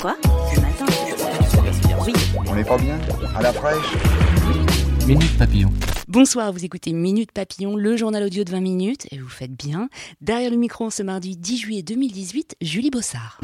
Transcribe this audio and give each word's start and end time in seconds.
Quoi 0.00 0.16
Ce 0.54 0.60
matin 0.60 0.86
Oui. 2.06 2.12
On 2.46 2.54
n'est 2.54 2.64
pas 2.64 2.78
bien 2.78 2.98
À 3.34 3.42
la 3.42 3.52
fraîche 3.52 3.94
Minute 5.06 5.38
Papillon. 5.38 5.72
Bonsoir, 6.08 6.52
vous 6.52 6.64
écoutez 6.64 6.92
Minute 6.92 7.32
Papillon, 7.32 7.76
le 7.76 7.96
journal 7.96 8.22
audio 8.24 8.44
de 8.44 8.50
20 8.50 8.60
minutes, 8.60 9.06
et 9.10 9.18
vous 9.18 9.28
faites 9.28 9.52
bien. 9.52 9.88
Derrière 10.20 10.50
le 10.50 10.56
micro, 10.56 10.90
ce 10.90 11.02
mardi 11.02 11.36
10 11.36 11.58
juillet 11.58 11.82
2018, 11.82 12.56
Julie 12.60 12.90
Bossard. 12.90 13.40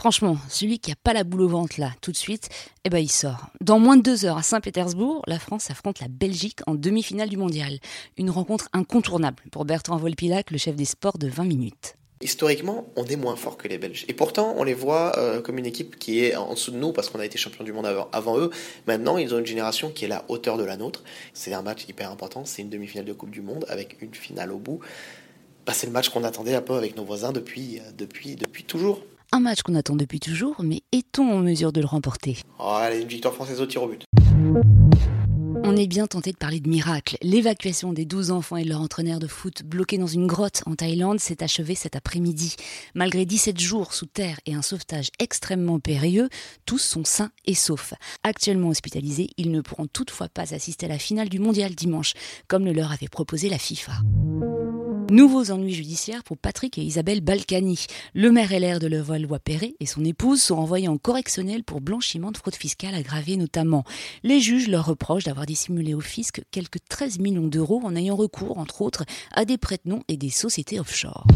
Franchement, 0.00 0.38
celui 0.48 0.78
qui 0.78 0.90
a 0.90 0.94
pas 1.04 1.12
la 1.12 1.24
boule 1.24 1.42
au 1.42 1.48
ventre 1.48 1.78
là, 1.78 1.90
tout 2.00 2.10
de 2.10 2.16
suite, 2.16 2.48
eh 2.86 2.88
ben 2.88 3.00
il 3.00 3.10
sort. 3.10 3.50
Dans 3.60 3.78
moins 3.78 3.98
de 3.98 4.02
deux 4.02 4.24
heures 4.24 4.38
à 4.38 4.42
Saint-Pétersbourg, 4.42 5.20
la 5.26 5.38
France 5.38 5.70
affronte 5.70 6.00
la 6.00 6.08
Belgique 6.08 6.60
en 6.66 6.74
demi-finale 6.74 7.28
du 7.28 7.36
mondial. 7.36 7.78
Une 8.16 8.30
rencontre 8.30 8.70
incontournable 8.72 9.42
pour 9.52 9.66
Bertrand 9.66 9.98
Volpilac, 9.98 10.52
le 10.52 10.56
chef 10.56 10.74
des 10.74 10.86
sports 10.86 11.18
de 11.18 11.28
20 11.28 11.44
minutes. 11.44 11.96
Historiquement, 12.22 12.90
on 12.96 13.04
est 13.04 13.16
moins 13.16 13.36
fort 13.36 13.58
que 13.58 13.68
les 13.68 13.76
Belges. 13.76 14.06
Et 14.08 14.14
pourtant, 14.14 14.54
on 14.56 14.64
les 14.64 14.72
voit 14.72 15.18
euh, 15.18 15.42
comme 15.42 15.58
une 15.58 15.66
équipe 15.66 15.98
qui 15.98 16.24
est 16.24 16.34
en 16.34 16.54
dessous 16.54 16.70
de 16.70 16.78
nous 16.78 16.92
parce 16.92 17.10
qu'on 17.10 17.20
a 17.20 17.26
été 17.26 17.36
champion 17.36 17.62
du 17.62 17.74
monde 17.74 17.84
avant, 17.84 18.08
avant, 18.14 18.38
eux. 18.38 18.48
Maintenant, 18.86 19.18
ils 19.18 19.34
ont 19.34 19.38
une 19.38 19.44
génération 19.44 19.90
qui 19.90 20.06
est 20.06 20.08
à 20.08 20.16
la 20.16 20.24
hauteur 20.28 20.56
de 20.56 20.64
la 20.64 20.78
nôtre. 20.78 21.04
C'est 21.34 21.52
un 21.52 21.60
match 21.60 21.86
hyper 21.86 22.10
important. 22.10 22.46
C'est 22.46 22.62
une 22.62 22.70
demi-finale 22.70 23.04
de 23.04 23.12
Coupe 23.12 23.32
du 23.32 23.42
Monde 23.42 23.66
avec 23.68 24.00
une 24.00 24.14
finale 24.14 24.50
au 24.50 24.58
bout. 24.58 24.80
Bah, 25.66 25.74
c'est 25.74 25.86
le 25.86 25.92
match 25.92 26.08
qu'on 26.08 26.24
attendait 26.24 26.54
un 26.54 26.62
peu 26.62 26.72
avec 26.72 26.96
nos 26.96 27.04
voisins 27.04 27.32
depuis, 27.32 27.80
euh, 27.80 27.82
depuis, 27.98 28.36
depuis 28.36 28.64
toujours. 28.64 29.02
Un 29.32 29.38
match 29.38 29.62
qu'on 29.62 29.76
attend 29.76 29.94
depuis 29.94 30.18
toujours, 30.18 30.56
mais 30.60 30.82
est-on 30.90 31.22
en 31.30 31.38
mesure 31.38 31.72
de 31.72 31.80
le 31.80 31.86
remporter? 31.86 32.38
Oh, 32.58 32.72
Allez, 32.74 33.02
une 33.02 33.06
victoire 33.06 33.32
française 33.32 33.60
au 33.60 33.66
tir 33.66 33.80
au 33.84 33.86
but. 33.86 34.04
On 35.62 35.76
est 35.76 35.86
bien 35.86 36.08
tenté 36.08 36.32
de 36.32 36.36
parler 36.36 36.58
de 36.58 36.68
miracle. 36.68 37.16
L'évacuation 37.22 37.92
des 37.92 38.04
12 38.04 38.32
enfants 38.32 38.56
et 38.56 38.64
de 38.64 38.68
leur 38.70 38.80
entraîneur 38.80 39.20
de 39.20 39.28
foot 39.28 39.62
bloqués 39.62 39.98
dans 39.98 40.08
une 40.08 40.26
grotte 40.26 40.62
en 40.66 40.74
Thaïlande 40.74 41.20
s'est 41.20 41.44
achevée 41.44 41.76
cet 41.76 41.94
après-midi. 41.94 42.56
Malgré 42.96 43.24
17 43.24 43.60
jours 43.60 43.94
sous 43.94 44.06
terre 44.06 44.40
et 44.46 44.54
un 44.54 44.62
sauvetage 44.62 45.10
extrêmement 45.20 45.78
périlleux, 45.78 46.28
tous 46.66 46.78
sont 46.78 47.04
sains 47.04 47.30
et 47.46 47.54
saufs. 47.54 47.94
Actuellement 48.24 48.70
hospitalisés, 48.70 49.30
ils 49.36 49.52
ne 49.52 49.60
pourront 49.60 49.86
toutefois 49.86 50.28
pas 50.28 50.54
assister 50.54 50.86
à 50.86 50.88
la 50.88 50.98
finale 50.98 51.28
du 51.28 51.38
mondial 51.38 51.76
dimanche, 51.76 52.14
comme 52.48 52.64
le 52.64 52.72
leur 52.72 52.90
avait 52.90 53.06
proposé 53.06 53.48
la 53.48 53.58
FIFA. 53.58 53.92
Nouveaux 55.10 55.50
ennuis 55.50 55.74
judiciaires 55.74 56.22
pour 56.22 56.38
Patrick 56.38 56.78
et 56.78 56.82
Isabelle 56.82 57.20
Balkany. 57.20 57.86
Le 58.14 58.30
maire 58.30 58.52
LR 58.52 58.78
de 58.78 58.86
Levallois-Perret 58.86 59.74
et 59.80 59.86
son 59.86 60.04
épouse 60.04 60.40
sont 60.40 60.54
envoyés 60.54 60.86
en 60.86 60.98
correctionnel 60.98 61.64
pour 61.64 61.80
blanchiment 61.80 62.30
de 62.30 62.36
fraude 62.36 62.54
fiscale 62.54 62.94
aggravée 62.94 63.36
notamment. 63.36 63.82
Les 64.22 64.38
juges 64.38 64.68
leur 64.68 64.86
reprochent 64.86 65.24
d'avoir 65.24 65.46
dissimulé 65.46 65.94
au 65.94 66.00
fisc 66.00 66.42
quelques 66.52 66.78
13 66.88 67.18
millions 67.18 67.48
d'euros 67.48 67.80
en 67.82 67.96
ayant 67.96 68.14
recours, 68.14 68.58
entre 68.58 68.82
autres, 68.82 69.04
à 69.34 69.44
des 69.44 69.58
prête-noms 69.58 70.04
et 70.06 70.16
des 70.16 70.30
sociétés 70.30 70.78
offshore. 70.78 71.26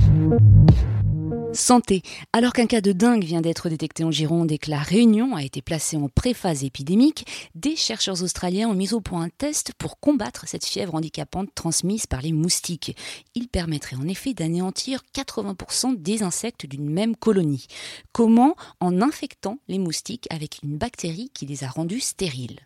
Santé. 1.55 2.03
Alors 2.33 2.53
qu'un 2.53 2.67
cas 2.67 2.81
de 2.81 2.93
dingue 2.93 3.25
vient 3.25 3.41
d'être 3.41 3.69
détecté 3.69 4.05
en 4.05 4.11
Gironde 4.11 4.51
et 4.51 4.59
que 4.59 4.71
la 4.71 4.81
Réunion 4.81 5.37
a 5.37 5.43
été 5.43 5.63
placée 5.63 5.97
en 5.97 6.09
préphase 6.09 6.65
épidémique, 6.65 7.27
des 7.55 7.77
chercheurs 7.77 8.23
australiens 8.23 8.69
ont 8.69 8.75
mis 8.75 8.93
au 8.93 9.01
point 9.01 9.23
un 9.23 9.29
test 9.29 9.73
pour 9.79 9.99
combattre 10.01 10.49
cette 10.49 10.65
fièvre 10.65 10.95
handicapante 10.95 11.55
transmise 11.55 12.07
par 12.07 12.23
les 12.23 12.33
moustiques. 12.33 12.97
Il 13.35 13.49
permettrait 13.49 13.97
en 13.97 14.09
effet 14.09 14.35
d'anéantir 14.35 15.03
80% 15.15 16.01
des 16.01 16.23
insectes 16.23 16.67
d'une 16.67 16.91
même 16.91 17.17
colonie. 17.17 17.67
Comment? 18.13 18.57
En 18.81 19.01
infectant 19.01 19.59
les 19.69 19.79
moustiques 19.79 20.27
avec 20.31 20.59
une 20.63 20.77
bactérie 20.77 21.31
qui 21.33 21.47
les 21.47 21.65
a 21.65 21.69
rendus 21.69 22.01
stériles. 22.01 22.61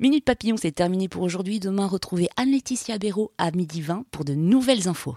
Minute 0.00 0.24
Papillon, 0.24 0.56
c'est 0.56 0.72
terminé 0.72 1.08
pour 1.08 1.22
aujourd'hui. 1.22 1.60
Demain, 1.60 1.86
retrouvez 1.86 2.28
Anne-Laetitia 2.36 2.98
Béraud 2.98 3.30
à 3.38 3.52
midi 3.52 3.80
20 3.80 4.04
pour 4.10 4.24
de 4.24 4.34
nouvelles 4.34 4.88
infos. 4.88 5.16